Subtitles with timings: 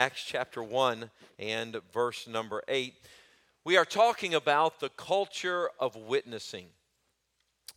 [0.00, 1.10] Acts chapter 1
[1.40, 2.94] and verse number 8.
[3.64, 6.66] We are talking about the culture of witnessing.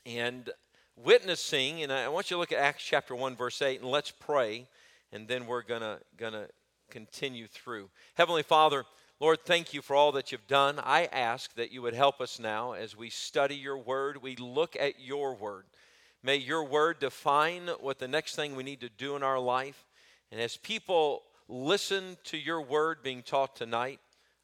[0.05, 0.51] And
[0.95, 4.11] witnessing, and I want you to look at Acts chapter 1, verse 8, and let's
[4.11, 4.67] pray,
[5.11, 6.45] and then we're going to gonna
[6.91, 7.89] continue through.
[8.13, 8.83] Heavenly Father,
[9.19, 10.77] Lord, thank you for all that you've done.
[10.77, 14.75] I ask that you would help us now as we study your word, we look
[14.79, 15.65] at your word.
[16.21, 19.87] May your word define what the next thing we need to do in our life.
[20.31, 23.99] And as people listen to your word being taught tonight,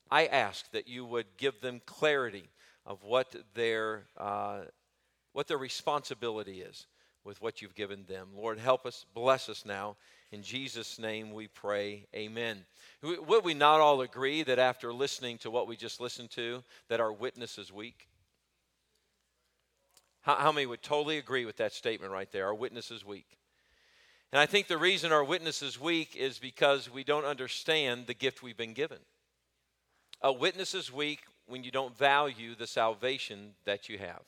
[0.10, 2.50] I ask that you would give them clarity
[2.86, 4.62] of what their, uh,
[5.34, 6.88] what their responsibility is
[7.24, 8.30] with what you've given them.
[8.36, 9.98] Lord, help us, bless us now.
[10.32, 12.66] In Jesus' name we pray, amen.
[13.02, 17.00] Would we not all agree that after listening to what we just listened to, that
[17.00, 18.08] our witness is weak?
[20.22, 22.46] How, how many would totally agree with that statement right there?
[22.48, 23.37] Our witness is weak.
[24.32, 28.14] And I think the reason our witness is weak is because we don't understand the
[28.14, 29.00] gift we've been given.
[30.22, 34.22] A witness is weak when you don't value the salvation that you have.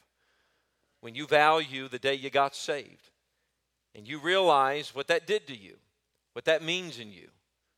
[1.02, 3.10] When you value the day you got saved
[3.94, 5.76] and you realize what that did to you,
[6.34, 7.28] what that means in you,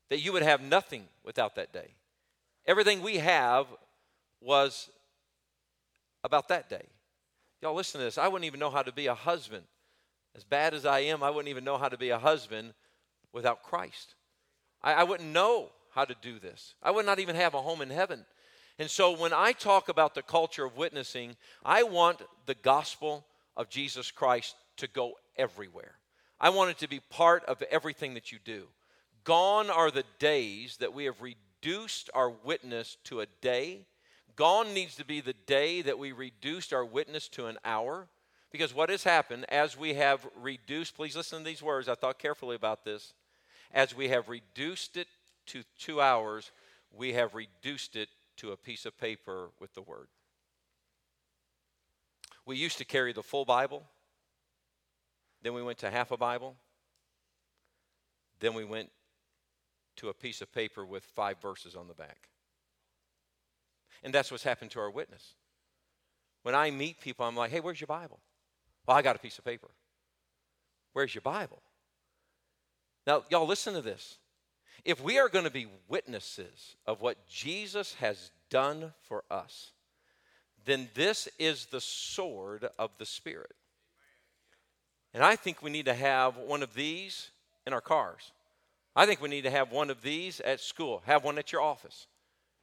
[0.09, 1.93] that you would have nothing without that day.
[2.67, 3.65] Everything we have
[4.41, 4.89] was
[6.23, 6.85] about that day.
[7.61, 8.17] Y'all listen to this.
[8.17, 9.63] I wouldn't even know how to be a husband
[10.35, 12.73] as bad as I am, I wouldn't even know how to be a husband
[13.33, 14.15] without Christ.
[14.81, 16.75] I, I wouldn't know how to do this.
[16.81, 18.25] I would not even have a home in heaven.
[18.79, 23.25] And so when I talk about the culture of witnessing, I want the gospel
[23.57, 25.95] of Jesus Christ to go everywhere.
[26.39, 28.67] I want it to be part of everything that you do.
[29.23, 33.85] Gone are the days that we have reduced our witness to a day.
[34.35, 38.07] Gone needs to be the day that we reduced our witness to an hour.
[38.51, 42.19] Because what has happened as we have reduced, please listen to these words, I thought
[42.19, 43.13] carefully about this.
[43.73, 45.07] As we have reduced it
[45.47, 46.51] to two hours,
[46.93, 50.07] we have reduced it to a piece of paper with the word.
[52.45, 53.83] We used to carry the full Bible,
[55.41, 56.55] then we went to half a Bible,
[58.39, 58.89] then we went
[59.97, 62.27] to a piece of paper with five verses on the back.
[64.03, 65.35] And that's what's happened to our witness.
[66.43, 68.19] When I meet people, I'm like, hey, where's your Bible?
[68.85, 69.69] Well, I got a piece of paper.
[70.93, 71.61] Where's your Bible?
[73.07, 74.17] Now, y'all, listen to this.
[74.83, 79.71] If we are going to be witnesses of what Jesus has done for us,
[80.65, 83.55] then this is the sword of the Spirit.
[85.13, 87.29] And I think we need to have one of these
[87.67, 88.31] in our cars.
[88.95, 91.61] I think we need to have one of these at school, have one at your
[91.61, 92.07] office,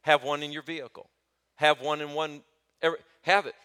[0.01, 1.09] have one in your vehicle,
[1.55, 2.41] have one in one,
[3.21, 3.55] have it.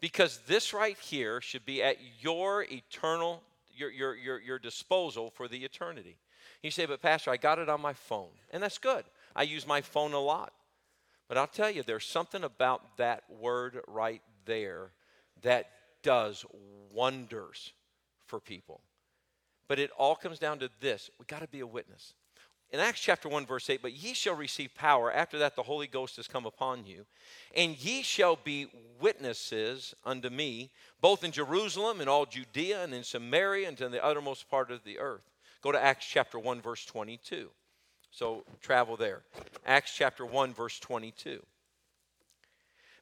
[0.00, 3.42] Because this right here should be at your eternal,
[3.74, 6.16] your, your, your, your disposal for the eternity.
[6.62, 8.28] You say, but Pastor, I got it on my phone.
[8.50, 9.04] And that's good.
[9.34, 10.52] I use my phone a lot.
[11.28, 14.90] But I'll tell you, there's something about that word right there
[15.42, 15.70] that
[16.02, 16.44] does
[16.92, 17.72] wonders
[18.26, 18.80] for people.
[19.68, 22.14] But it all comes down to this we got to be a witness
[22.72, 25.12] in Acts chapter 1, verse 8, but ye shall receive power.
[25.12, 27.06] After that, the Holy Ghost has come upon you.
[27.54, 28.66] And ye shall be
[29.00, 34.04] witnesses unto me, both in Jerusalem and all Judea and in Samaria and to the
[34.04, 35.30] uttermost part of the earth.
[35.62, 37.50] Go to Acts chapter 1, verse 22.
[38.10, 39.22] So travel there.
[39.64, 41.44] Acts chapter 1, verse 22.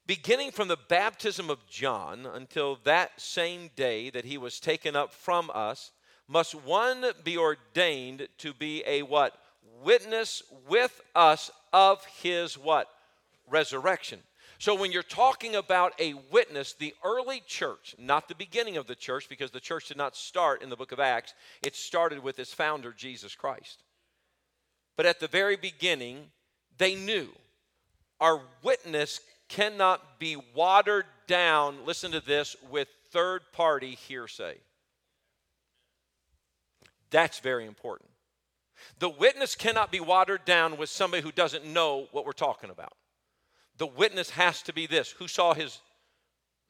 [0.07, 5.15] Beginning from the baptism of John until that same day that he was taken up
[5.15, 5.93] from us,
[6.29, 9.39] must one be ordained to be a what?
[9.83, 12.89] Witness with us of his what?
[13.49, 14.21] Resurrection.
[14.59, 18.95] So when you're talking about a witness, the early church, not the beginning of the
[18.95, 22.39] church, because the church did not start in the book of Acts, it started with
[22.39, 23.83] its founder, Jesus Christ.
[24.97, 26.31] But at the very beginning,
[26.79, 27.29] they knew
[28.21, 34.57] our witness cannot be watered down, listen to this, with third party hearsay.
[37.11, 38.11] That's very important.
[38.99, 42.93] The witness cannot be watered down with somebody who doesn't know what we're talking about.
[43.79, 45.81] The witness has to be this who saw his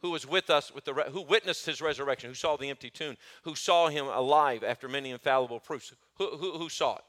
[0.01, 3.17] who was with us with the who witnessed his resurrection, who saw the empty tomb,
[3.43, 5.95] who saw him alive after many infallible proofs.
[6.17, 7.05] Who, who, who saw it?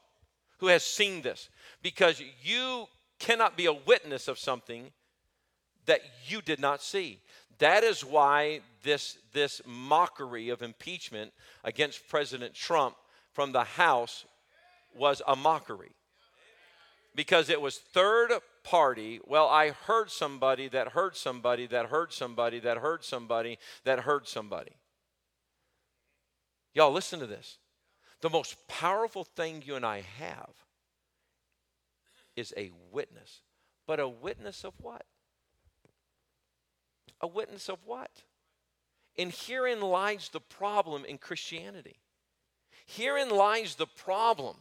[0.58, 1.50] Who has seen this?
[1.82, 2.86] Because you
[3.18, 4.90] cannot be a witness of something
[5.84, 7.20] that you did not see.
[7.58, 11.32] That is why this, this mockery of impeachment
[11.64, 12.96] against President Trump
[13.32, 14.24] from the House
[14.96, 15.92] was a mockery
[17.14, 18.32] because it was third
[18.62, 19.20] party.
[19.26, 24.28] Well, I heard somebody that heard somebody that heard somebody that heard somebody that heard
[24.28, 24.72] somebody.
[26.74, 27.58] Y'all, listen to this.
[28.20, 30.50] The most powerful thing you and I have
[32.36, 33.40] is a witness.
[33.86, 35.04] But a witness of what?
[37.20, 38.10] A witness of what?
[39.18, 41.96] And herein lies the problem in Christianity.
[42.84, 44.56] Herein lies the problem.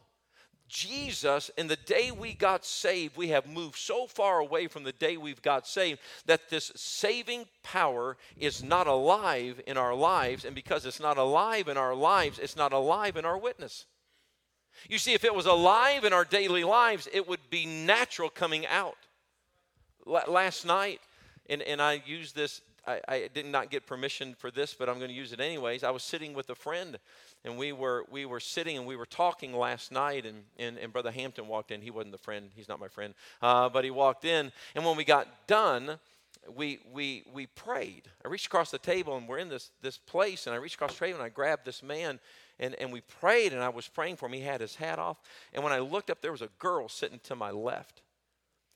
[0.68, 4.92] Jesus, in the day we got saved, we have moved so far away from the
[4.92, 10.44] day we've got saved that this saving power is not alive in our lives.
[10.44, 13.86] And because it's not alive in our lives, it's not alive in our witness.
[14.90, 18.66] You see, if it was alive in our daily lives, it would be natural coming
[18.66, 18.98] out.
[20.08, 21.00] L- last night,
[21.48, 24.98] and, and I used this I, I, did not get permission for this, but I'm
[24.98, 25.84] going to use it anyways.
[25.84, 27.00] I was sitting with a friend,
[27.46, 30.92] and we were we were sitting and we were talking last night, and and, and
[30.92, 31.82] Brother Hampton walked in.
[31.82, 34.98] He wasn't the friend; he's not my friend, uh, but he walked in, and when
[34.98, 36.00] we got done,
[36.54, 38.10] we we we prayed.
[38.24, 40.94] I reached across the table, and we're in this this place, and I reached across
[40.94, 42.20] the table, and I grabbed this man.
[42.58, 44.32] And, and we prayed, and I was praying for him.
[44.32, 45.18] He had his hat off.
[45.54, 48.02] And when I looked up, there was a girl sitting to my left.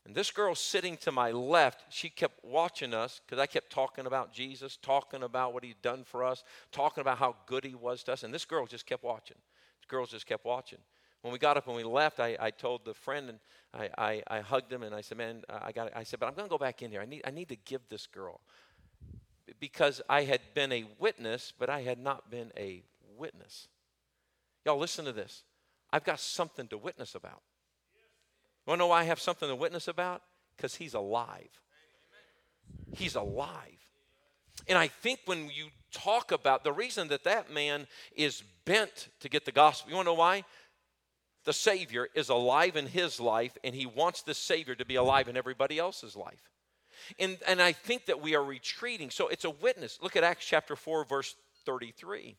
[0.05, 4.05] And this girl sitting to my left, she kept watching us because I kept talking
[4.05, 8.03] about Jesus, talking about what he'd done for us, talking about how good he was
[8.03, 8.23] to us.
[8.23, 9.37] And this girl just kept watching.
[9.79, 10.79] This girl just kept watching.
[11.21, 13.39] When we got up and we left, I, I told the friend and
[13.73, 16.33] I, I, I, hugged him and I said, Man, I got I said, but I'm
[16.33, 17.01] going to go back in here.
[17.01, 18.39] I need, I need to give this girl.
[19.59, 22.83] Because I had been a witness, but I had not been a
[23.17, 23.67] witness.
[24.65, 25.43] Y'all, listen to this.
[25.91, 27.41] I've got something to witness about.
[28.69, 30.21] Want to know why I have something to witness about?
[30.55, 31.49] Because he's alive.
[32.93, 33.79] He's alive.
[34.67, 39.29] And I think when you talk about the reason that that man is bent to
[39.29, 40.43] get the gospel, you want to know why?
[41.45, 45.27] The Savior is alive in his life, and he wants the Savior to be alive
[45.27, 46.51] in everybody else's life.
[47.17, 49.09] And, and I think that we are retreating.
[49.09, 49.97] So it's a witness.
[49.99, 51.35] Look at Acts chapter 4, verse
[51.65, 52.37] 33.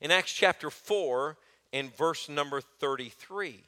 [0.00, 1.36] In Acts chapter 4
[1.72, 3.64] and verse number 33.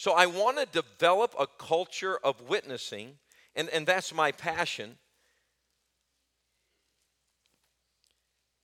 [0.00, 3.18] So I want to develop a culture of witnessing,
[3.54, 4.96] and, and that's my passion.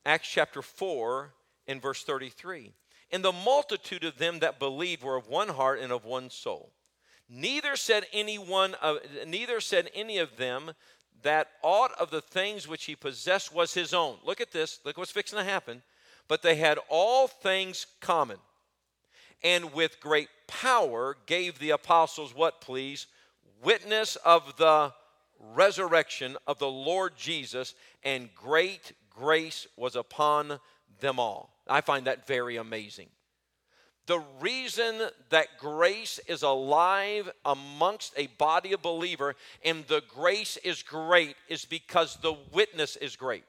[0.06, 1.34] Acts chapter 4
[1.66, 2.72] and verse 33.
[3.10, 6.72] And the multitude of them that believed were of one heart and of one soul.
[7.28, 10.72] Neither said anyone, of, neither said any of them
[11.20, 14.16] that aught of the things which he possessed was his own.
[14.24, 14.80] Look at this.
[14.86, 15.82] Look what's fixing to happen.
[16.28, 18.38] But they had all things common
[19.42, 23.06] and with great power gave the apostles what, please?
[23.62, 24.92] Witness of the
[25.54, 30.60] resurrection of the Lord Jesus, and great grace was upon
[31.00, 31.50] them all.
[31.68, 33.08] I find that very amazing.
[34.06, 35.00] The reason
[35.30, 39.34] that grace is alive amongst a body of believer
[39.64, 43.42] and the grace is great is because the witness is great.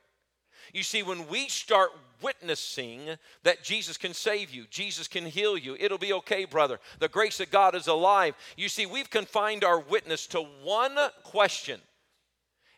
[0.73, 1.91] You see, when we start
[2.21, 3.01] witnessing
[3.43, 6.79] that Jesus can save you, Jesus can heal you, it'll be okay, brother.
[6.99, 8.35] The grace of God is alive.
[8.55, 11.79] You see, we've confined our witness to one question.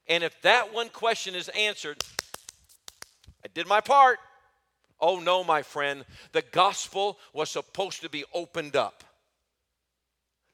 [0.07, 2.03] And if that one question is answered,
[3.43, 4.19] I did my part.
[4.99, 6.03] Oh no, my friend,
[6.33, 9.03] the gospel was supposed to be opened up.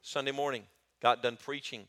[0.01, 0.63] Sunday morning,
[1.01, 1.87] got done preaching,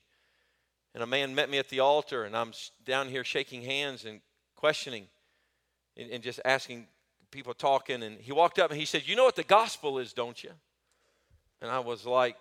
[0.94, 2.52] and a man met me at the altar, and I'm
[2.87, 4.20] down here shaking hands and
[4.54, 5.06] questioning
[5.96, 6.87] and, and just asking
[7.31, 8.02] people talking.
[8.02, 10.50] And he walked up and he said, You know what the gospel is, don't you?
[11.60, 12.37] And I was like,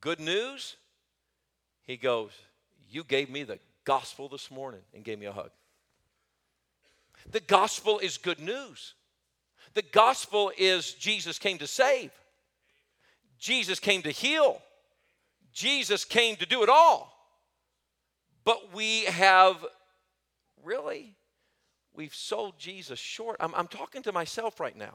[0.00, 0.76] Good news?
[1.82, 2.30] He goes,
[2.90, 5.50] You gave me the gospel this morning and gave me a hug.
[7.30, 8.94] The gospel is good news.
[9.74, 12.10] The gospel is Jesus came to save,
[13.38, 14.60] Jesus came to heal,
[15.52, 17.10] Jesus came to do it all.
[18.44, 19.64] But we have
[20.64, 21.14] really
[21.94, 23.36] we've sold Jesus short.
[23.40, 24.94] I'm, I'm talking to myself right now.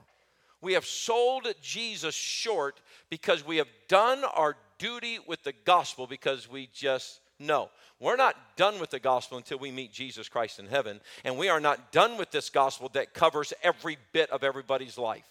[0.61, 6.49] We have sold Jesus short because we have done our duty with the gospel because
[6.49, 7.69] we just know.
[7.99, 10.99] We're not done with the gospel until we meet Jesus Christ in heaven.
[11.23, 15.27] And we are not done with this gospel that covers every bit of everybody's life.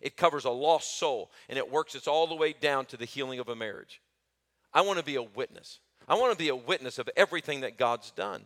[0.00, 3.04] It covers a lost soul and it works its all the way down to the
[3.04, 4.00] healing of a marriage.
[4.72, 5.78] I want to be a witness.
[6.08, 8.44] I want to be a witness of everything that God's done.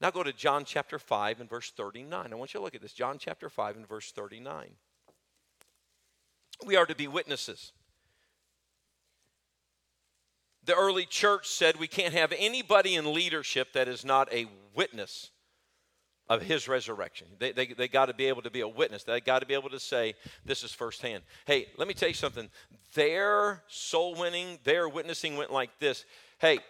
[0.00, 2.32] Now go to John chapter 5 and verse 39.
[2.32, 2.92] I want you to look at this.
[2.92, 4.70] John chapter 5 and verse 39.
[6.64, 7.72] We are to be witnesses.
[10.64, 15.30] The early church said we can't have anybody in leadership that is not a witness
[16.28, 17.26] of his resurrection.
[17.38, 19.02] They, they, they got to be able to be a witness.
[19.02, 20.14] They got to be able to say,
[20.44, 21.24] this is firsthand.
[21.44, 22.48] Hey, let me tell you something.
[22.94, 26.04] Their soul winning, their witnessing went like this.
[26.38, 26.60] Hey,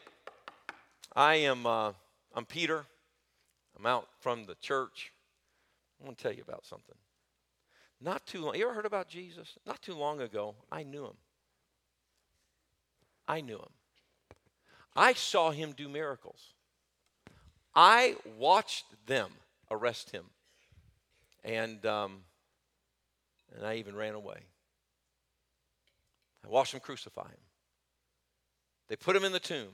[1.14, 1.92] I am, uh,
[2.34, 2.86] I'm Peter.
[3.80, 5.10] I'm out from the church.
[6.00, 6.96] I want to tell you about something.
[8.00, 9.56] Not too long, you ever heard about Jesus?
[9.66, 11.16] Not too long ago, I knew him.
[13.26, 13.72] I knew him.
[14.94, 16.52] I saw him do miracles.
[17.74, 19.30] I watched them
[19.70, 20.24] arrest him.
[21.42, 22.18] And, um,
[23.56, 24.40] and I even ran away.
[26.44, 27.40] I watched them crucify him.
[28.88, 29.72] They put him in the tomb.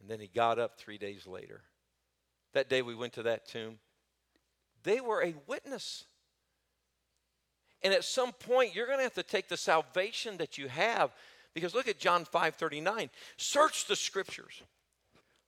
[0.00, 1.62] And then he got up three days later.
[2.54, 3.78] That day we went to that tomb.
[4.82, 6.04] They were a witness.
[7.82, 11.12] And at some point, you're going to have to take the salvation that you have.
[11.54, 13.10] Because look at John 5 39.
[13.36, 14.62] Search the scriptures.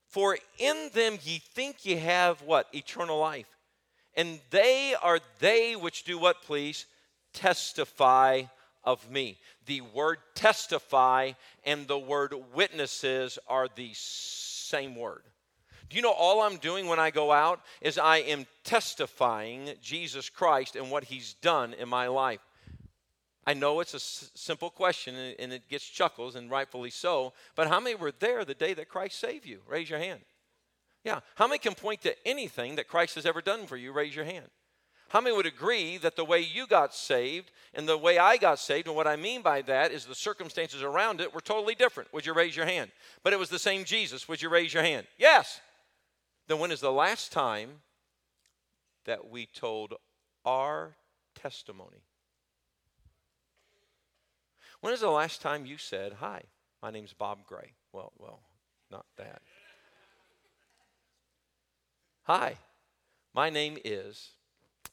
[0.07, 2.69] For in them ye think ye have what?
[2.73, 3.47] Eternal life.
[4.15, 6.87] And they are they which do what, please?
[7.33, 8.43] Testify
[8.83, 9.39] of me.
[9.67, 11.33] The word testify
[11.65, 15.23] and the word witnesses are the same word.
[15.91, 20.31] Do you know all I'm doing when I go out is I am testifying Jesus
[20.31, 22.41] Christ and what he's done in my life.
[23.45, 27.67] I know it's a s- simple question and it gets chuckles, and rightfully so, but
[27.67, 29.59] how many were there the day that Christ saved you?
[29.67, 30.21] Raise your hand.
[31.03, 31.21] Yeah.
[31.35, 33.91] How many can point to anything that Christ has ever done for you?
[33.93, 34.47] Raise your hand.
[35.09, 38.61] How many would agree that the way you got saved and the way I got
[38.61, 42.13] saved, and what I mean by that is the circumstances around it were totally different?
[42.13, 42.93] Would you raise your hand?
[43.25, 44.29] But it was the same Jesus.
[44.29, 45.09] Would you raise your hand?
[45.19, 45.61] Yes.
[46.51, 47.83] Then when is the last time
[49.05, 49.95] that we told
[50.45, 50.97] our
[51.37, 52.03] testimony?
[54.81, 56.43] When is the last time you said, Hi,
[56.83, 57.75] my name's Bob Gray?
[57.93, 58.41] Well, well,
[58.91, 59.43] not that.
[62.25, 62.57] Hi,
[63.33, 64.31] my name is,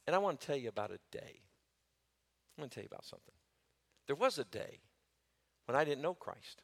[0.06, 1.42] and I want to tell you about a day.
[2.56, 3.34] I'm going to tell you about something.
[4.06, 4.82] There was a day
[5.66, 6.62] when I didn't know Christ.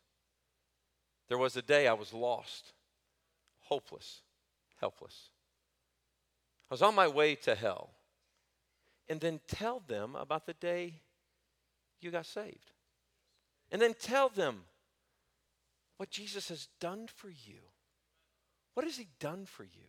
[1.29, 2.73] There was a day I was lost,
[3.61, 4.21] hopeless,
[4.83, 5.29] helpless.
[6.69, 7.91] I was on my way to hell.
[9.07, 10.95] And then tell them about the day
[12.01, 12.71] you got saved.
[13.71, 14.65] And then tell them
[15.95, 17.61] what Jesus has done for you.
[18.73, 19.87] What has he done for you?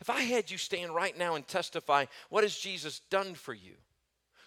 [0.00, 3.74] If I had you stand right now and testify, what has Jesus done for you?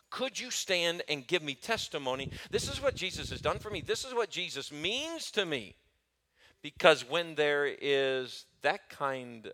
[0.10, 2.32] Could you stand and give me testimony?
[2.50, 3.82] This is what Jesus has done for me.
[3.82, 5.76] This is what Jesus means to me.
[6.62, 9.52] Because when there is that kind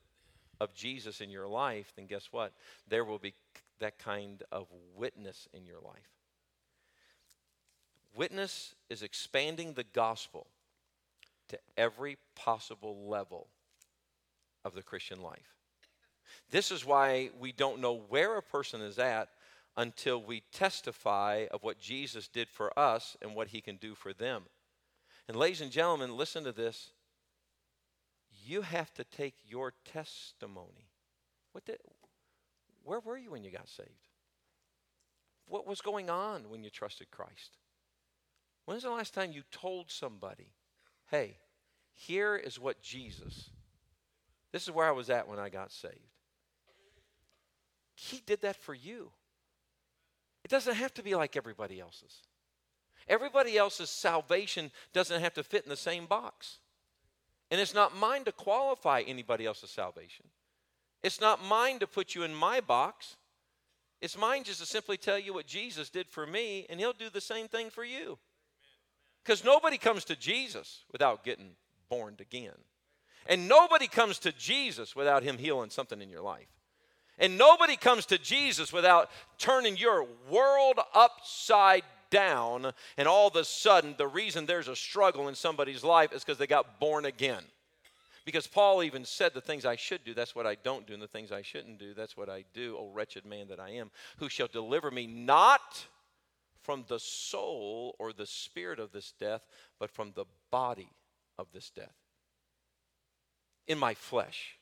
[0.60, 2.54] of Jesus in your life, then guess what?
[2.88, 3.34] There will be
[3.80, 6.10] that kind of witness in your life.
[8.16, 10.48] Witness is expanding the gospel
[11.50, 13.48] to every possible level
[14.64, 15.54] of the Christian life.
[16.50, 19.30] This is why we don't know where a person is at
[19.78, 24.14] until we testify of what Jesus did for us and what he can do for
[24.14, 24.44] them.
[25.28, 26.92] And, ladies and gentlemen, listen to this.
[28.46, 30.92] You have to take your testimony.
[31.52, 31.80] What did,
[32.84, 33.90] where were you when you got saved?
[35.48, 37.58] What was going on when you trusted Christ?
[38.66, 40.54] When's the last time you told somebody,
[41.10, 41.38] hey,
[41.96, 43.50] here is what Jesus,
[44.52, 45.96] this is where I was at when I got saved?
[47.96, 49.10] He did that for you.
[50.44, 52.22] It doesn't have to be like everybody else's.
[53.08, 56.60] Everybody else's salvation doesn't have to fit in the same box.
[57.52, 60.26] And it's not mine to qualify anybody else's salvation.
[61.04, 63.18] It's not mine to put you in my box.
[64.02, 67.10] It's mine just to simply tell you what Jesus did for me, and He'll do
[67.10, 68.18] the same thing for you.
[69.24, 71.52] Because nobody comes to Jesus without getting
[71.90, 72.58] born again.
[73.28, 76.48] And nobody comes to Jesus without Him healing something in your life.
[77.18, 82.74] And nobody comes to Jesus without turning your world upside down.
[82.98, 86.38] And all of a sudden, the reason there's a struggle in somebody's life is because
[86.38, 87.44] they got born again.
[88.26, 91.02] Because Paul even said, The things I should do, that's what I don't do, and
[91.02, 93.92] the things I shouldn't do, that's what I do, O wretched man that I am,
[94.18, 95.86] who shall deliver me not
[96.64, 99.42] from the soul or the spirit of this death,
[99.80, 100.90] but from the body
[101.38, 101.94] of this death.
[103.68, 104.58] In my flesh.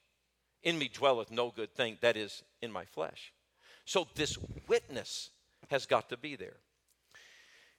[0.63, 3.33] In me dwelleth no good thing, that is, in my flesh.
[3.85, 5.29] So this witness
[5.69, 6.57] has got to be there.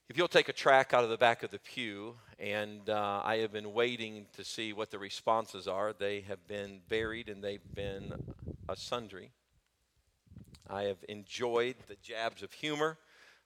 [0.07, 3.37] If you'll take a track out of the back of the pew, and uh, I
[3.37, 5.93] have been waiting to see what the responses are.
[5.93, 8.13] They have been varied and they've been
[8.69, 9.31] a sundry.
[10.69, 12.99] I have enjoyed the jabs of humor.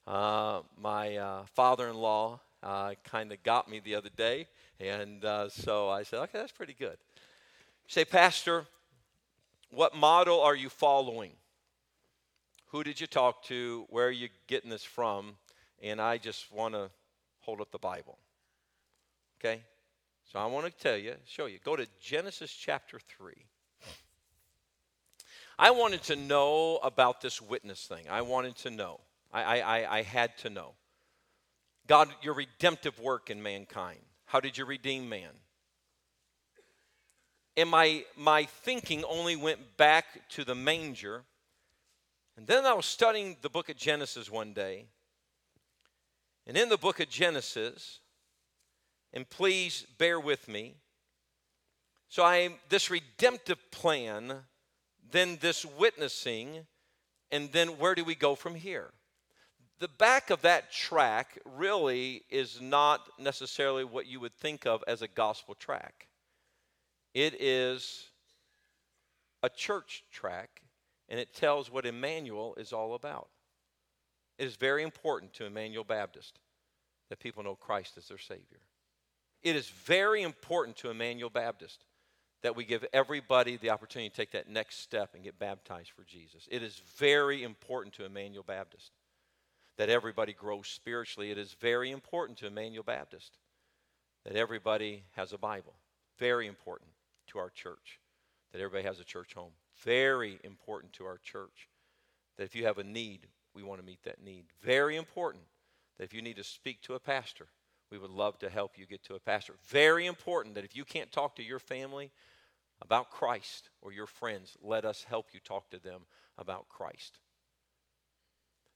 [0.06, 4.46] Uh, my uh, father in law uh, kind of got me the other day,
[4.78, 6.98] and uh, so I said, okay, that's pretty good.
[7.88, 8.66] say, Pastor,
[9.70, 11.32] what model are you following?
[12.66, 13.86] Who did you talk to?
[13.88, 15.36] Where are you getting this from?
[15.80, 16.90] And I just want to
[17.40, 18.18] hold up the Bible.
[19.38, 19.62] Okay?
[20.30, 21.58] So I want to tell you, show you.
[21.64, 23.34] Go to Genesis chapter 3.
[25.58, 28.06] I wanted to know about this witness thing.
[28.08, 29.00] I wanted to know.
[29.32, 30.72] I, I, I had to know.
[31.86, 34.00] God, your redemptive work in mankind.
[34.26, 35.30] How did you redeem man?
[37.56, 41.24] And my, my thinking only went back to the manger.
[42.36, 44.86] And then I was studying the book of Genesis one day.
[46.50, 48.00] And in the book of Genesis,
[49.12, 50.74] and please bear with me.
[52.08, 54.34] So I this redemptive plan,
[55.12, 56.66] then this witnessing,
[57.30, 58.90] and then where do we go from here?
[59.78, 65.02] The back of that track really is not necessarily what you would think of as
[65.02, 66.08] a gospel track.
[67.14, 68.08] It is
[69.44, 70.62] a church track,
[71.08, 73.28] and it tells what Emmanuel is all about.
[74.40, 76.38] It is very important to Emmanuel Baptist
[77.10, 78.62] that people know Christ as their Savior.
[79.42, 81.84] It is very important to Emmanuel Baptist
[82.42, 86.04] that we give everybody the opportunity to take that next step and get baptized for
[86.04, 86.48] Jesus.
[86.50, 88.92] It is very important to Emmanuel Baptist
[89.76, 91.30] that everybody grows spiritually.
[91.30, 93.36] It is very important to Emmanuel Baptist
[94.24, 95.74] that everybody has a Bible.
[96.18, 96.90] Very important
[97.26, 98.00] to our church
[98.52, 99.52] that everybody has a church home.
[99.84, 101.68] Very important to our church
[102.38, 104.44] that if you have a need, we want to meet that need.
[104.62, 105.44] Very important
[105.98, 107.48] that if you need to speak to a pastor,
[107.90, 109.54] we would love to help you get to a pastor.
[109.68, 112.10] Very important that if you can't talk to your family
[112.82, 116.02] about Christ or your friends, let us help you talk to them
[116.38, 117.18] about Christ.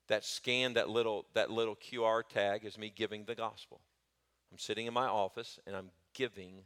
[0.08, 3.80] That scan, that little, that little QR tag is me giving the gospel.
[4.52, 6.64] I'm sitting in my office and I'm giving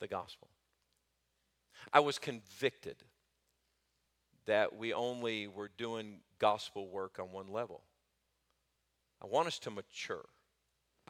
[0.00, 0.48] the gospel.
[1.92, 2.96] I was convicted
[4.46, 7.82] that we only were doing gospel work on one level.
[9.22, 10.24] I want us to mature.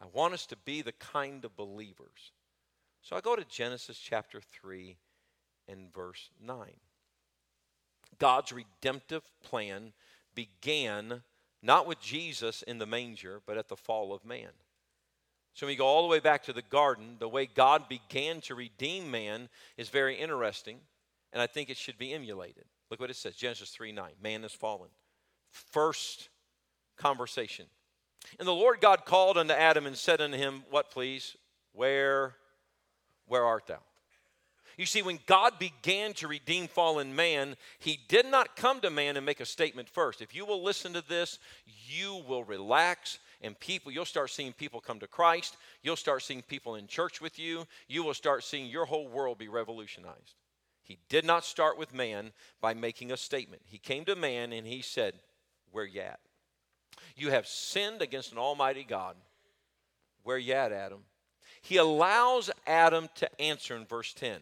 [0.01, 2.31] I want us to be the kind of believers.
[3.01, 4.97] So I go to Genesis chapter 3
[5.67, 6.57] and verse 9.
[8.17, 9.93] God's redemptive plan
[10.33, 11.21] began
[11.61, 14.49] not with Jesus in the manger, but at the fall of man.
[15.53, 18.41] So when we go all the way back to the garden, the way God began
[18.41, 20.79] to redeem man is very interesting,
[21.31, 22.65] and I think it should be emulated.
[22.89, 24.11] Look what it says Genesis 3 9.
[24.21, 24.89] Man has fallen.
[25.51, 26.29] First
[26.97, 27.65] conversation.
[28.39, 31.35] And the Lord God called unto Adam and said unto him, What please?
[31.73, 32.35] Where,
[33.27, 33.79] where art thou?
[34.77, 39.15] You see, when God began to redeem fallen man, he did not come to man
[39.15, 40.21] and make a statement first.
[40.21, 44.81] If you will listen to this, you will relax and people you'll start seeing people
[44.81, 45.55] come to Christ.
[45.81, 47.65] You'll start seeing people in church with you.
[47.87, 50.35] You will start seeing your whole world be revolutionized.
[50.85, 53.63] He did not start with man by making a statement.
[53.65, 55.19] He came to man and he said,
[55.71, 56.19] "Where you at?
[57.15, 59.17] You have sinned against an almighty God.
[60.23, 61.03] Where you at, Adam?"
[61.61, 64.39] He allows Adam to answer in verse 10.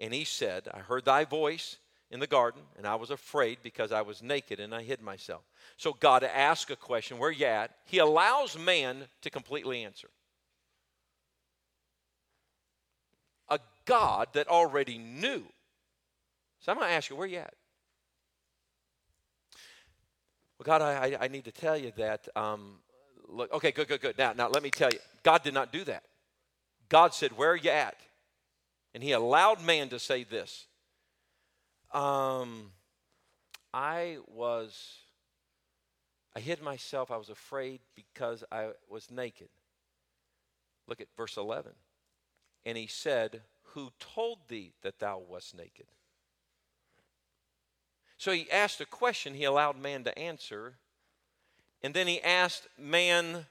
[0.00, 1.78] And he said, I heard thy voice
[2.10, 5.42] in the garden, and I was afraid because I was naked and I hid myself.
[5.76, 7.70] So God asks a question, where you at?
[7.84, 10.10] He allows man to completely answer.
[13.48, 15.44] A God that already knew.
[16.64, 17.52] So I'm going to ask you, where you at?
[20.58, 22.26] Well, God, I, I need to tell you that.
[22.34, 22.76] Um,
[23.28, 24.16] look, okay, good, good, good.
[24.16, 26.04] Now, now let me tell you, God did not do that.
[26.88, 27.96] God said, "Where are you at?"
[28.94, 30.66] And He allowed man to say this.
[31.92, 32.70] Um,
[33.74, 35.00] I was,
[36.34, 37.10] I hid myself.
[37.10, 39.48] I was afraid because I was naked.
[40.86, 41.72] Look at verse 11.
[42.64, 43.42] And he said,
[43.74, 45.86] Who told thee that thou wast naked?
[48.16, 50.74] So he asked a question, he allowed man to answer.
[51.82, 53.46] And then he asked man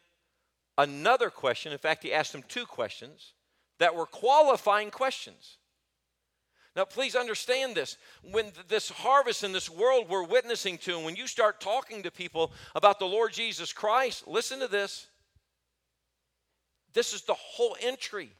[0.77, 1.71] another question.
[1.71, 3.33] In fact, he asked him two questions
[3.79, 5.57] that were qualifying questions.
[6.75, 7.97] Now, please understand this.
[8.23, 12.11] When this harvest in this world we're witnessing to, and when you start talking to
[12.11, 15.07] people about the Lord Jesus Christ, listen to this.
[16.93, 18.31] This is the whole entry.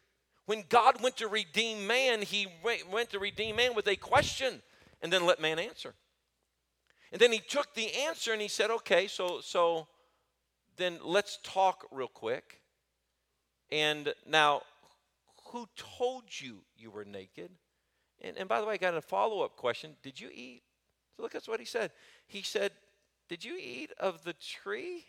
[0.46, 4.62] When God went to redeem man, he went to redeem man with a question
[5.02, 5.94] and then let man answer.
[7.14, 9.88] And then he took the answer and he said, okay, so, so
[10.78, 12.60] then let's talk real quick.
[13.72, 14.64] And now,
[15.52, 17.52] who told you you were naked?
[18.20, 19.92] And, and by the way, I got a follow up question.
[20.02, 20.64] Did you eat?
[21.16, 21.92] So look, that's what he said.
[22.26, 22.72] He said,
[23.30, 25.06] Did you eat of the tree?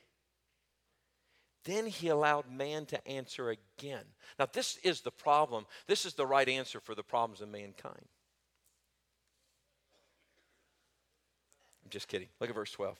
[1.64, 4.04] Then he allowed man to answer again.
[4.38, 5.64] Now, this is the problem.
[5.86, 8.04] This is the right answer for the problems of mankind.
[11.84, 12.28] I'm just kidding.
[12.40, 12.98] Look at verse 12.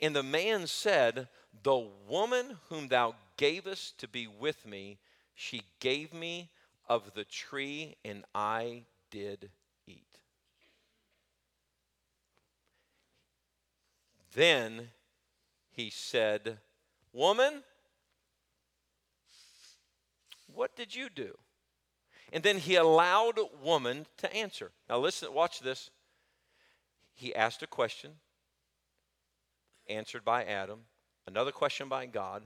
[0.00, 1.28] And the man said,
[1.62, 4.98] The woman whom thou gavest to be with me,
[5.34, 6.50] she gave me
[6.88, 9.50] of the tree, and I did
[9.86, 10.18] eat.
[14.34, 14.88] Then
[15.70, 16.58] he said,
[17.12, 17.62] Woman,
[20.52, 21.36] What did you do?
[22.32, 24.72] And then he allowed woman to answer.
[24.88, 25.90] Now listen, watch this.
[27.14, 28.12] He asked a question,
[29.88, 30.80] answered by Adam,
[31.26, 32.42] another question by God,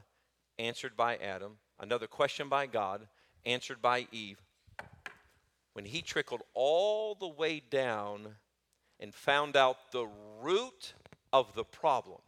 [0.58, 3.08] answered by Adam, another question by God,
[3.46, 4.38] answered by Eve.
[5.72, 8.36] When he trickled all the way down
[9.00, 10.08] and found out the
[10.42, 10.92] root
[11.32, 12.20] of the problem,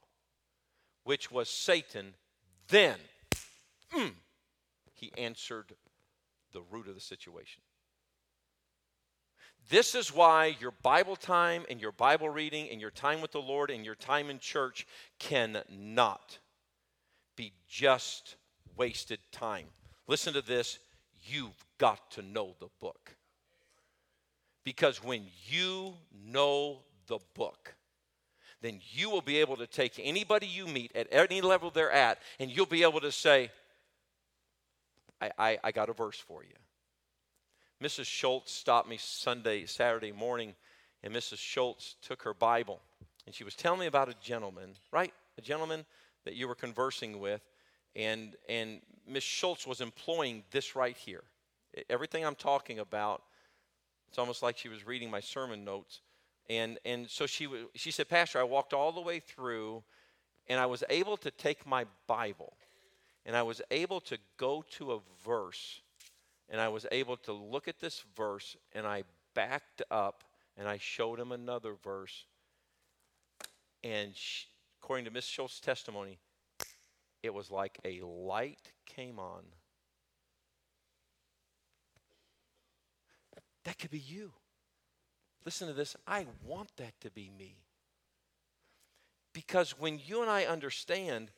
[1.04, 2.14] which was Satan,
[2.68, 2.96] then
[3.92, 4.12] mm,
[4.94, 5.74] he answered
[6.52, 7.62] the root of the situation.
[9.70, 13.40] This is why your Bible time and your Bible reading and your time with the
[13.40, 14.84] Lord and your time in church
[15.20, 16.38] cannot
[17.36, 18.34] be just
[18.76, 19.66] wasted time.
[20.08, 20.80] Listen to this
[21.24, 23.14] you've got to know the book.
[24.64, 25.94] Because when you
[26.26, 27.76] know the book,
[28.62, 32.18] then you will be able to take anybody you meet at any level they're at,
[32.40, 33.52] and you'll be able to say,
[35.20, 36.56] I, I, I got a verse for you.
[37.82, 38.06] Mrs.
[38.06, 40.54] Schultz stopped me Sunday, Saturday morning,
[41.02, 41.38] and Mrs.
[41.38, 42.80] Schultz took her Bible,
[43.26, 45.12] and she was telling me about a gentleman, right?
[45.38, 45.86] A gentleman
[46.24, 47.40] that you were conversing with,
[47.96, 51.24] and and Miss Schultz was employing this right here.
[51.88, 53.22] Everything I'm talking about,
[54.08, 56.02] it's almost like she was reading my sermon notes,
[56.50, 59.82] and and so she she said, Pastor, I walked all the way through,
[60.48, 62.52] and I was able to take my Bible
[63.26, 65.82] and I was able to go to a verse
[66.50, 70.24] and I was able to look at this verse and I backed up
[70.58, 72.24] and I showed him another verse.
[73.84, 74.46] And she,
[74.82, 76.18] according to Miss Schultz's testimony,
[77.22, 79.44] it was like a light came on.
[83.64, 84.32] That could be you.
[85.44, 85.96] Listen to this.
[86.06, 87.56] I want that to be me.
[89.32, 91.30] Because when you and I understand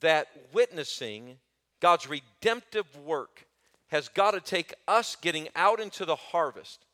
[0.00, 1.38] that witnessing
[1.80, 3.46] God's redemptive work
[3.90, 6.84] has got to take us getting out into the harvest,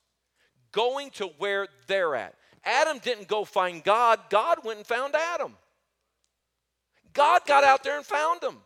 [0.73, 2.35] going to where they're at.
[2.65, 5.55] Adam didn't go find God, God went and found Adam.
[7.13, 8.57] God got out there and found him.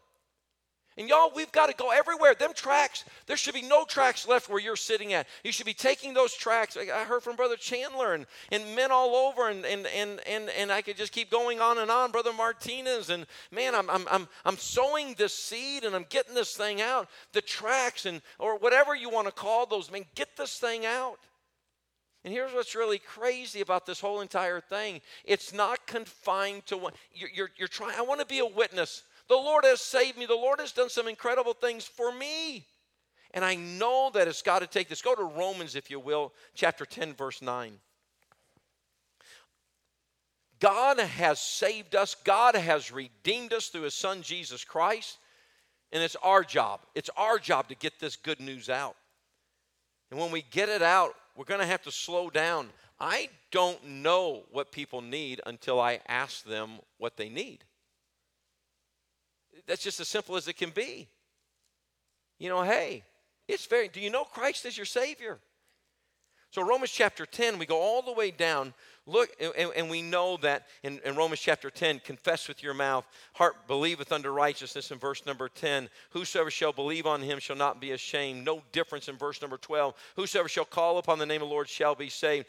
[1.01, 2.35] And y'all, we've got to go everywhere.
[2.35, 5.27] Them tracks, there should be no tracks left where you're sitting at.
[5.43, 6.77] You should be taking those tracks.
[6.77, 10.71] I heard from Brother Chandler and, and men all over, and, and, and, and, and
[10.71, 12.11] I could just keep going on and on.
[12.11, 16.55] Brother Martinez, and man, I'm, I'm, I'm, I'm sowing this seed and I'm getting this
[16.55, 17.09] thing out.
[17.33, 21.17] The tracks, and or whatever you want to call those, man, get this thing out.
[22.25, 26.93] And here's what's really crazy about this whole entire thing it's not confined to one.
[27.15, 29.05] You're, you're, you're trying, I want to be a witness.
[29.31, 30.27] The Lord has saved me.
[30.27, 32.67] The Lord has done some incredible things for me.
[33.33, 35.03] And I know that it's got to take this.
[35.03, 37.75] Go to Romans, if you will, chapter 10, verse 9.
[40.59, 45.19] God has saved us, God has redeemed us through His Son, Jesus Christ.
[45.93, 46.81] And it's our job.
[46.97, 48.97] It's our job to get this good news out.
[50.11, 52.69] And when we get it out, we're going to have to slow down.
[52.99, 57.65] I don't know what people need until I ask them what they need.
[59.67, 61.09] That's just as simple as it can be.
[62.39, 63.05] You know, hey,
[63.49, 65.39] it's very, do you know Christ is your Savior?
[66.53, 68.75] So, Romans chapter 10, we go all the way down.
[69.07, 73.05] Look, and, and we know that in, in, Romans chapter 10, confess with your mouth,
[73.35, 75.89] heart believeth unto righteousness in verse number 10.
[76.11, 78.45] Whosoever shall believe on him shall not be ashamed.
[78.45, 79.95] No difference in verse number 12.
[80.17, 82.47] Whosoever shall call upon the name of the Lord shall be saved.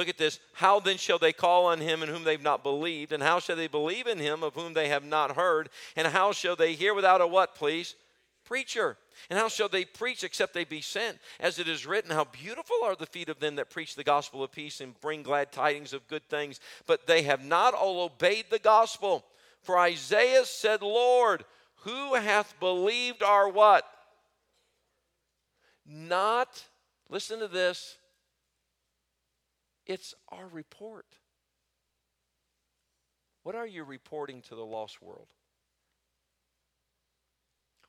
[0.00, 0.40] Look at this.
[0.54, 3.12] How then shall they call on him in whom they've not believed?
[3.12, 5.68] And how shall they believe in him of whom they have not heard?
[5.94, 7.96] And how shall they hear without a what, please?
[8.46, 8.96] Preacher.
[9.28, 11.18] And how shall they preach except they be sent?
[11.38, 14.42] As it is written, How beautiful are the feet of them that preach the gospel
[14.42, 16.60] of peace and bring glad tidings of good things.
[16.86, 19.26] But they have not all obeyed the gospel.
[19.60, 21.44] For Isaiah said, Lord,
[21.82, 23.84] who hath believed our what?
[25.84, 26.64] Not,
[27.10, 27.98] listen to this,
[29.90, 31.06] it's our report.
[33.42, 35.26] What are you reporting to the lost world?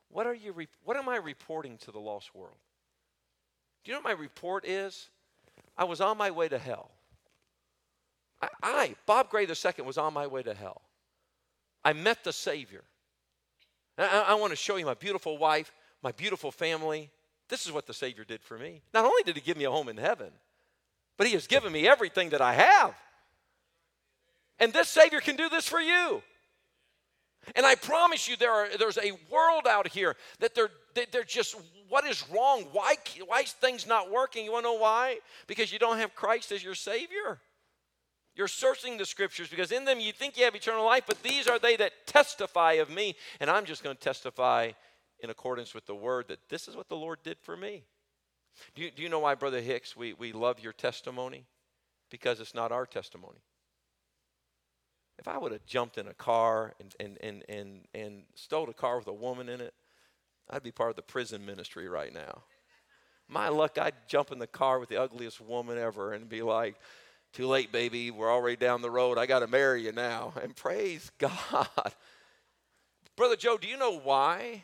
[0.10, 2.58] What are you re- what am I reporting to the lost world?
[3.84, 5.10] Do you know what my report is?
[5.78, 6.90] I was on my way to hell.
[8.42, 10.82] I, I Bob Gray II, was on my way to hell.
[11.86, 12.84] I met the Savior.
[13.98, 17.12] I, I want to show you my beautiful wife, my beautiful family.
[17.48, 18.82] This is what the Savior did for me.
[18.92, 20.32] Not only did He give me a home in heaven,
[21.22, 22.96] but He has given me everything that I have.
[24.58, 26.24] And this Savior can do this for you.
[27.56, 30.72] And I promise you, there are, there's a world out here that they're,
[31.12, 31.56] they're just,
[31.90, 32.66] what is wrong?
[32.72, 32.96] Why,
[33.28, 34.46] why is things not working?
[34.46, 35.20] You want to know why?
[35.46, 37.40] Because you don't have Christ as your Savior.
[38.36, 41.48] You're searching the scriptures because in them you think you have eternal life, but these
[41.48, 43.16] are they that testify of me.
[43.40, 44.72] And I'm just going to testify
[45.20, 47.84] in accordance with the word that this is what the Lord did for me.
[48.76, 51.46] Do you, do you know why, Brother Hicks, we, we love your testimony?
[52.10, 53.40] Because it's not our testimony.
[55.18, 58.74] If I would have jumped in a car and, and, and, and, and stole a
[58.74, 59.74] car with a woman in it,
[60.50, 62.44] I'd be part of the prison ministry right now.
[63.28, 66.76] My luck, I'd jump in the car with the ugliest woman ever and be like,
[67.34, 68.12] too late, baby.
[68.12, 69.18] We're already down the road.
[69.18, 70.34] I got to marry you now.
[70.42, 71.68] And praise God.
[73.16, 74.64] Brother Joe, do you know why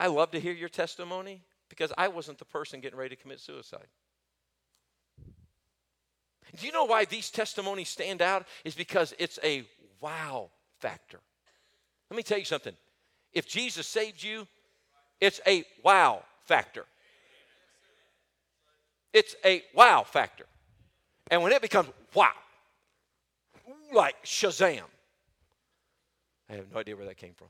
[0.00, 1.42] I love to hear your testimony?
[1.70, 3.86] Because I wasn't the person getting ready to commit suicide.
[6.58, 8.46] Do you know why these testimonies stand out?
[8.64, 9.64] Is because it's a
[10.00, 11.20] wow factor.
[12.10, 12.74] Let me tell you something.
[13.32, 14.46] If Jesus saved you,
[15.20, 16.84] it's a wow factor.
[19.12, 20.46] It's a wow factor.
[21.30, 22.32] And when it becomes wow,
[23.92, 24.82] like Shazam,
[26.48, 27.48] I have no idea where that came from.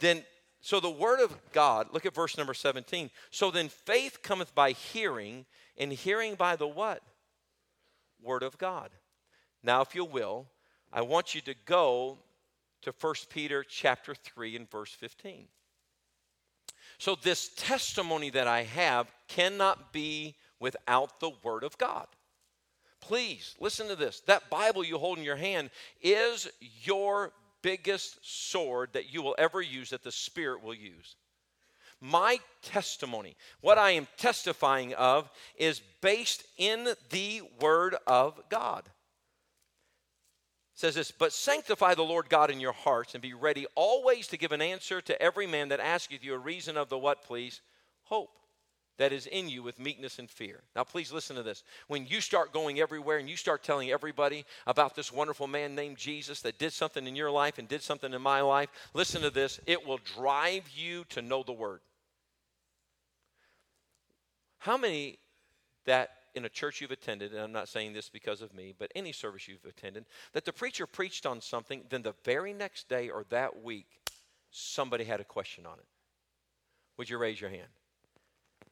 [0.00, 0.22] Then,
[0.64, 3.10] so the word of God, look at verse number 17.
[3.30, 5.44] So then faith cometh by hearing,
[5.76, 7.02] and hearing by the what?
[8.22, 8.88] Word of God.
[9.62, 10.46] Now, if you will,
[10.90, 12.16] I want you to go
[12.80, 15.48] to 1 Peter chapter 3 and verse 15.
[16.96, 22.06] So this testimony that I have cannot be without the Word of God.
[23.02, 24.20] Please listen to this.
[24.20, 25.68] That Bible you hold in your hand
[26.00, 26.48] is
[26.82, 27.32] your
[27.64, 31.16] biggest sword that you will ever use, that the Spirit will use.
[31.98, 38.82] My testimony, what I am testifying of, is based in the Word of God.
[40.74, 44.26] It says this, but sanctify the Lord God in your hearts and be ready always
[44.28, 47.24] to give an answer to every man that asketh you a reason of the what,
[47.24, 47.62] please?
[48.02, 48.30] Hope
[48.96, 50.62] that is in you with meekness and fear.
[50.76, 51.64] Now, please listen to this.
[51.88, 55.96] When you start going everywhere and you start telling everybody about this wonderful man named
[55.96, 59.30] Jesus that did something in your life and did something in my life, listen to
[59.30, 59.58] this.
[59.66, 61.80] It will drive you to know the word.
[64.58, 65.18] How many
[65.86, 68.90] that in a church you've attended, and I'm not saying this because of me, but
[68.94, 73.08] any service you've attended, that the preacher preached on something, then the very next day
[73.08, 73.86] or that week,
[74.50, 75.86] somebody had a question on it?
[76.96, 77.68] Would you raise your hand?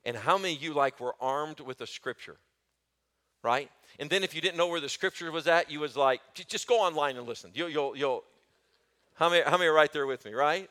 [0.04, 2.36] And how many of you like were armed with a scripture?
[3.42, 3.70] Right?
[3.98, 6.66] And then if you didn't know where the scripture was at, you was like, just
[6.66, 7.50] go online and listen.
[7.54, 8.24] You'll, you'll, you'll.
[9.14, 10.70] How many, how many are right there with me, right?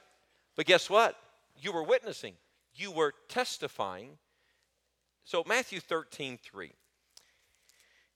[0.56, 1.16] But guess what?
[1.62, 2.34] You were witnessing.
[2.74, 4.18] You were testifying.
[5.24, 6.72] So Matthew 13, 3.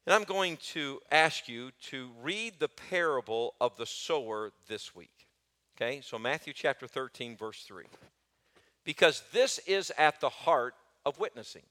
[0.05, 5.27] And I'm going to ask you to read the parable of the sower this week.
[5.75, 6.01] Okay?
[6.03, 7.85] So Matthew chapter 13, verse 3.
[8.83, 10.75] Because this is at the heart
[11.05, 11.63] of witnessing.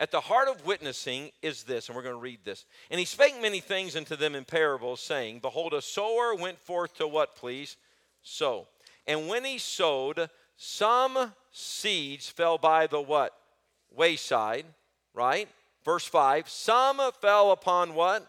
[0.00, 2.66] At the heart of witnessing is this, and we're going to read this.
[2.90, 6.94] And he spake many things unto them in parables, saying, Behold, a sower went forth
[6.96, 7.76] to what, please?
[8.22, 8.66] Sow.
[9.06, 13.32] And when he sowed, some seeds fell by the what?
[13.94, 14.66] Wayside,
[15.12, 15.48] right?
[15.84, 16.48] Verse 5.
[16.48, 18.28] Some fell upon what?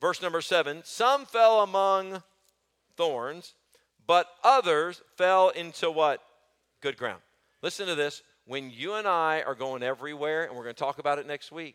[0.00, 0.82] Verse number 7.
[0.84, 2.22] Some fell among
[2.96, 3.54] thorns,
[4.06, 6.20] but others fell into what?
[6.80, 7.20] Good ground.
[7.62, 10.98] Listen to this when you and I are going everywhere, and we're going to talk
[10.98, 11.74] about it next week,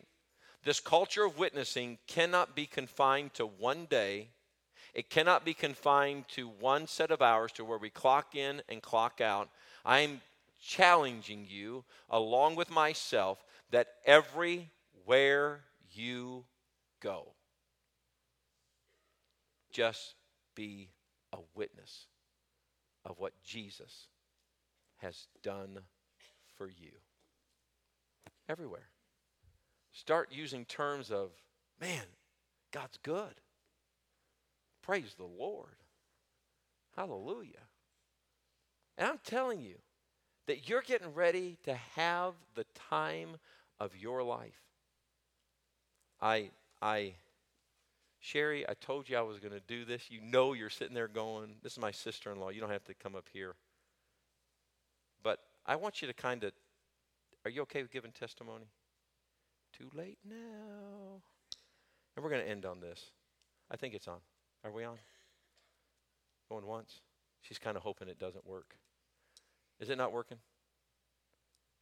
[0.64, 4.28] this culture of witnessing cannot be confined to one day.
[4.94, 8.80] It cannot be confined to one set of hours to where we clock in and
[8.80, 9.50] clock out.
[9.84, 10.20] I'm
[10.62, 15.60] challenging you, along with myself, that everywhere
[15.92, 16.44] you
[17.00, 17.28] go,
[19.72, 20.14] just
[20.54, 20.88] be
[21.32, 22.06] a witness
[23.04, 24.06] of what Jesus
[24.98, 25.80] has done
[26.62, 26.92] for you.
[28.48, 28.88] Everywhere.
[29.90, 31.30] Start using terms of,
[31.80, 32.04] man,
[32.70, 33.40] God's good.
[34.80, 35.74] Praise the Lord.
[36.96, 37.66] Hallelujah.
[38.96, 39.74] And I'm telling you
[40.46, 43.38] that you're getting ready to have the time
[43.80, 44.60] of your life.
[46.20, 47.14] I, I,
[48.20, 50.10] Sherry, I told you I was going to do this.
[50.10, 52.50] You know you're sitting there going, this is my sister in law.
[52.50, 53.56] You don't have to come up here.
[55.66, 56.52] I want you to kind of,
[57.44, 58.66] are you okay with giving testimony?
[59.76, 61.22] Too late now.
[62.16, 63.10] And we're going to end on this.
[63.70, 64.18] I think it's on.
[64.64, 64.98] Are we on?
[66.48, 67.00] Going once?
[67.40, 68.76] She's kind of hoping it doesn't work.
[69.80, 70.38] Is it not working?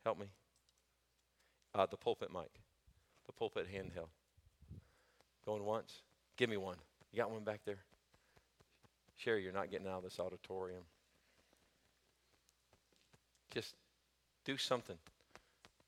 [0.05, 0.27] Help me.
[1.75, 2.51] Uh, the pulpit mic,
[3.27, 4.09] the pulpit handheld.
[5.45, 6.03] Going once?
[6.37, 6.77] Give me one.
[7.13, 7.79] You got one back there?
[9.17, 10.83] Sherry, you're not getting out of this auditorium.
[13.51, 13.75] Just
[14.45, 14.97] do something,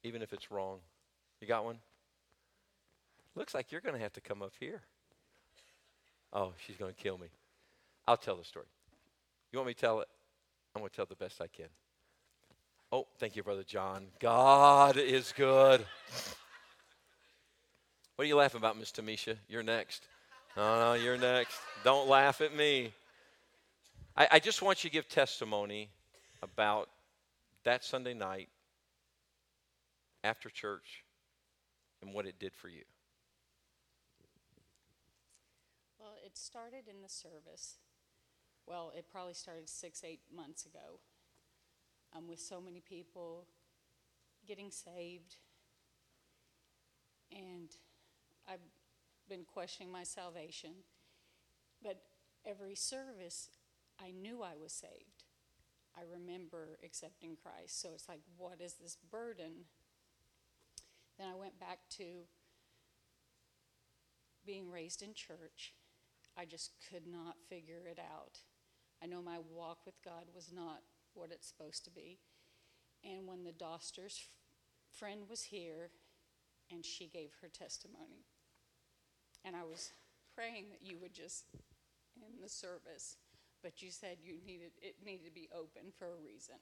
[0.03, 0.79] even if it's wrong.
[1.41, 1.79] You got one?
[3.35, 4.83] Looks like you're going to have to come up here.
[6.33, 7.29] Oh, she's going to kill me.
[8.07, 8.67] I'll tell the story.
[9.53, 10.09] You want me to tell it?
[10.75, 11.67] I'm going to tell the best I can.
[12.91, 14.07] Oh, thank you, Brother John.
[14.21, 15.85] God is good.
[18.17, 19.37] What are you laughing about, Miss Tamisha?
[19.49, 20.07] You're next.
[20.57, 21.59] No, no, you're next.
[21.85, 22.93] Don't laugh at me.
[24.17, 25.89] I, I just want you to give testimony
[26.43, 26.89] about
[27.65, 28.49] that Sunday night
[30.25, 31.05] after church
[32.01, 32.83] and what it did for you.
[35.99, 37.77] Well, it started in the service.
[38.67, 41.01] Well, it probably started six, eight months ago.
[42.15, 43.47] Um, with so many people
[44.47, 45.37] getting saved.
[47.31, 47.71] And
[48.47, 48.61] I've
[49.29, 50.73] been questioning my salvation.
[51.83, 52.03] But
[52.45, 53.49] every service,
[54.01, 55.12] I knew I was saved.
[55.97, 57.81] I remember accepting Christ.
[57.81, 59.67] So it's like, what is this burden?
[61.19, 62.05] Then I went back to
[64.47, 65.75] being raised in church.
[66.37, 68.39] I just could not figure it out.
[69.03, 70.81] I know my walk with God was not
[71.15, 72.19] what it's supposed to be.
[73.05, 74.29] And when the Dosters
[74.91, 75.91] friend was here
[76.71, 78.25] and she gave her testimony,
[79.45, 79.93] and I was
[80.35, 81.45] praying that you would just
[82.17, 83.17] end the service,
[83.63, 86.57] but you said you needed it needed to be open for a reason.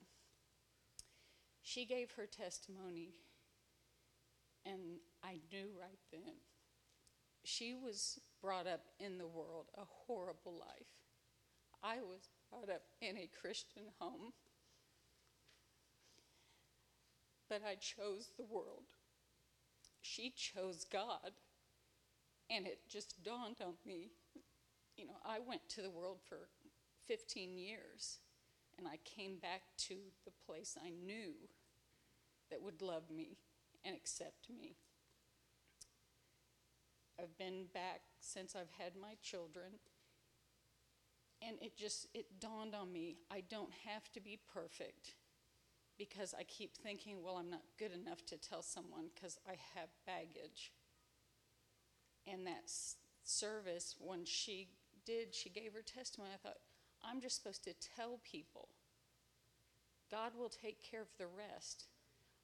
[1.63, 3.15] She gave her testimony,
[4.65, 6.35] and I knew right then
[7.45, 10.87] she was brought up in the world a horrible life.
[11.83, 14.33] I was brought up in a Christian home,
[17.49, 18.85] but I chose the world.
[20.03, 21.33] She chose God,
[22.51, 24.11] and it just dawned on me.
[24.97, 26.49] You know, I went to the world for
[27.11, 28.19] 15 years,
[28.79, 31.33] and I came back to the place I knew
[32.53, 33.39] that would love me
[33.85, 34.77] and accept me.
[37.19, 39.81] I've been back since I've had my children.
[41.43, 45.15] And it just it dawned on me, I don't have to be perfect
[45.99, 49.89] because I keep thinking, well, I'm not good enough to tell someone because I have
[50.07, 50.71] baggage.
[52.25, 52.71] And that
[53.25, 54.69] service, when she
[55.05, 56.31] did, she gave her testimony.
[56.33, 56.59] I thought,
[57.05, 58.69] I'm just supposed to tell people.
[60.11, 61.87] God will take care of the rest.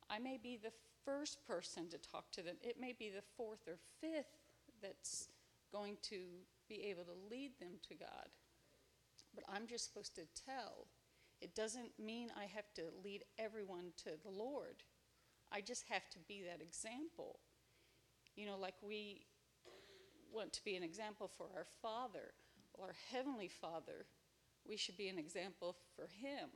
[0.09, 0.73] I may be the
[1.05, 4.39] first person to talk to them, it may be the fourth or fifth
[4.83, 5.29] that's
[5.73, 6.19] going to
[6.69, 8.29] be able to lead them to God.
[9.35, 10.87] But I'm just supposed to tell.
[11.41, 14.83] It doesn't mean I have to lead everyone to the Lord.
[15.53, 17.39] I just have to be that example.
[18.35, 19.27] You know, like we
[20.33, 22.33] want to be an example for our Father,
[22.81, 24.07] our Heavenly Father.
[24.69, 26.49] We should be an example for Him.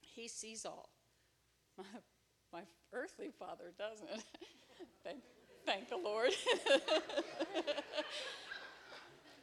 [0.00, 0.90] He sees all.
[1.76, 1.84] My,
[2.52, 4.08] my earthly father doesn't.
[5.04, 5.18] thank,
[5.66, 6.30] thank the Lord.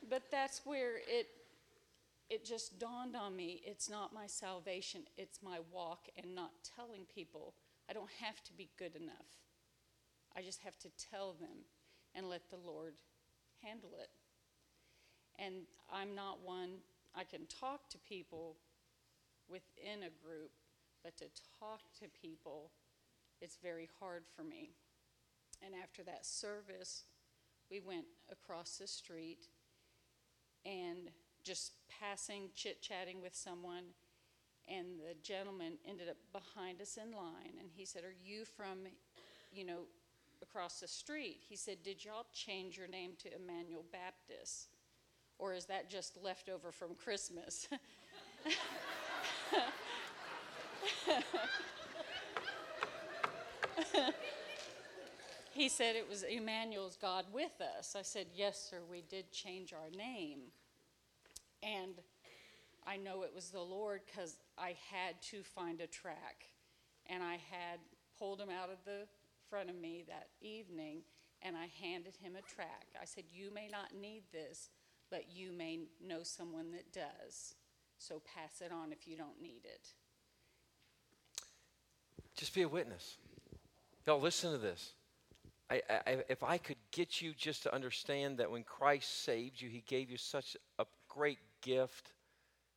[0.10, 1.28] but that's where it
[2.30, 7.02] it just dawned on me it's not my salvation, it's my walk and not telling
[7.14, 7.54] people.
[7.90, 9.28] I don't have to be good enough.
[10.34, 11.66] I just have to tell them
[12.16, 12.94] and let the Lord
[13.62, 14.08] handle it.
[15.38, 16.78] And I'm not one,
[17.16, 18.58] I can talk to people
[19.50, 20.52] within a group,
[21.04, 21.26] but to
[21.60, 22.72] talk to people,
[23.42, 24.72] it's very hard for me.
[25.64, 27.04] And after that service,
[27.70, 29.48] we went across the street
[30.66, 31.10] and
[31.44, 33.84] just passing, chit chatting with someone,
[34.68, 38.88] and the gentleman ended up behind us in line, and he said, "Are you from,
[39.52, 39.88] you know,
[40.42, 44.70] across the street?" He said, "Did y'all change your name to Emmanuel Baptist,
[45.42, 47.68] or is that just leftover from Christmas?"
[55.54, 57.96] he said it was Emmanuel's God with us.
[57.98, 60.40] I said, Yes, sir, we did change our name.
[61.62, 61.96] And
[62.86, 66.46] I know it was the Lord because I had to find a track.
[67.08, 67.80] And I had
[68.18, 69.08] pulled him out of the
[69.50, 71.02] front of me that evening
[71.44, 72.88] and I handed him a track.
[73.00, 74.70] I said, You may not need this,
[75.12, 77.56] but you may know someone that does.
[78.00, 79.90] So pass it on if you don't need it.
[82.36, 83.18] Just be a witness.
[84.08, 84.94] Y'all, listen to this.
[85.70, 89.70] I, I, if I could get you just to understand that when Christ saved you,
[89.70, 92.14] he gave you such a great gift.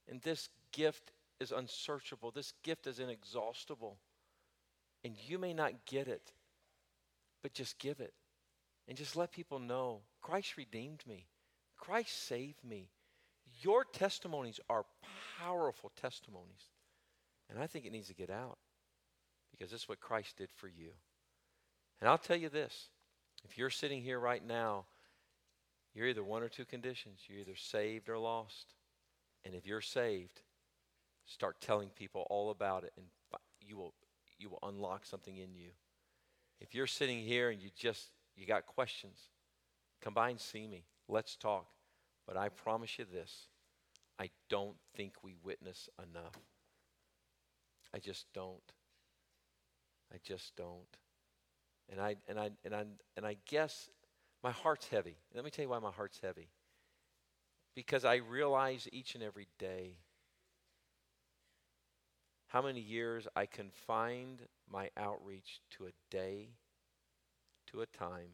[0.08, 3.96] And this gift is unsearchable, this gift is inexhaustible.
[5.02, 6.32] And you may not get it,
[7.42, 8.14] but just give it.
[8.86, 11.26] And just let people know Christ redeemed me,
[11.86, 12.90] Christ saved me.
[13.62, 14.84] Your testimonies are
[15.38, 16.70] powerful testimonies.
[17.50, 18.58] And I think it needs to get out
[19.50, 20.90] because this is what Christ did for you.
[22.00, 22.88] And I'll tell you this
[23.44, 24.86] if you're sitting here right now,
[25.94, 27.20] you're either one or two conditions.
[27.28, 28.74] You're either saved or lost.
[29.44, 30.40] And if you're saved,
[31.26, 33.06] Start telling people all about it, and
[33.60, 33.94] you will,
[34.38, 35.70] you will unlock something in you.
[36.60, 39.18] If you're sitting here and you just you got questions,
[40.02, 40.84] come by and see me.
[41.08, 41.66] Let's talk.
[42.26, 43.48] But I promise you this
[44.18, 46.38] I don't think we witness enough.
[47.92, 48.72] I just don't.
[50.12, 50.96] I just don't.
[51.90, 52.84] And I and I and I
[53.16, 53.90] and I guess
[54.42, 55.16] my heart's heavy.
[55.34, 56.48] Let me tell you why my heart's heavy.
[57.74, 59.96] Because I realize each and every day
[62.54, 66.50] how many years I confined my outreach to a day,
[67.72, 68.30] to a time,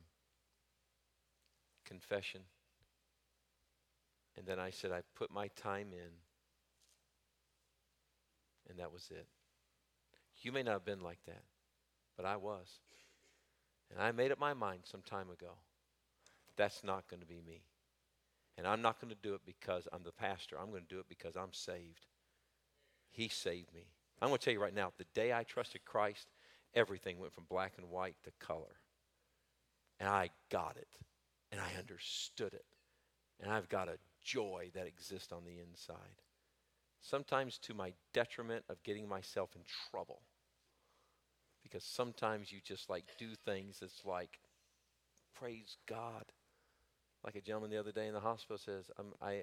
[1.86, 2.42] confession.
[4.36, 6.10] And then I said, I put my time in.
[8.68, 9.26] And that was it.
[10.42, 11.42] You may not have been like that,
[12.16, 12.80] but I was.
[13.90, 15.52] And I made up my mind some time ago.
[16.56, 17.62] That's not going to be me.
[18.56, 20.56] And I'm not going to do it because I'm the pastor.
[20.60, 22.06] I'm going to do it because I'm saved.
[23.10, 23.86] He saved me.
[24.22, 26.28] I'm going to tell you right now, the day I trusted Christ,
[26.74, 28.76] everything went from black and white to color.
[29.98, 30.88] And I got it.
[31.50, 32.64] And I understood it.
[33.40, 35.96] And I've got a joy that exists on the inside.
[37.00, 40.20] Sometimes to my detriment of getting myself in trouble.
[41.62, 44.38] Because sometimes you just like do things that's like,
[45.34, 46.24] praise God.
[47.24, 49.42] Like a gentleman the other day in the hospital says, I'm, I,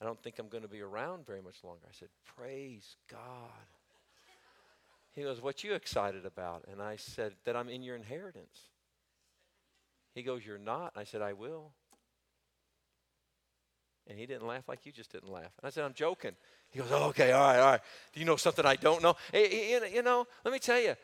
[0.00, 1.84] I don't think I'm going to be around very much longer.
[1.88, 3.66] I said, praise God.
[5.16, 6.64] He goes, What you excited about?
[6.70, 8.60] And I said, That I'm in your inheritance.
[10.14, 10.92] He goes, You're not.
[10.94, 11.72] I said, I will.
[14.08, 15.52] And he didn't laugh like you just didn't laugh.
[15.58, 16.32] And I said, I'm joking.
[16.70, 17.80] He goes, oh, Okay, all right, all right.
[18.12, 19.16] Do you know something I don't know?
[19.32, 20.94] Eh, eh, you know, let me tell you,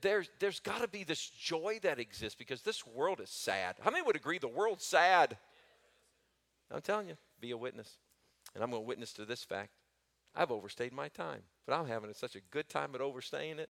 [0.00, 3.76] there's, there's got to be this joy that exists because this world is sad.
[3.80, 5.36] How many would agree the world's sad?
[6.72, 7.98] I'm telling you, be a witness.
[8.54, 9.70] And I'm going to witness to this fact.
[10.34, 13.62] I've overstayed my time, but I'm having such a good time at overstaying it.